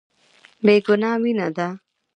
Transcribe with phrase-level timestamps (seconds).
[0.63, 1.67] بې ګناه وينه ده.